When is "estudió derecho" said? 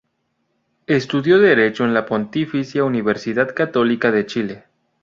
0.87-1.83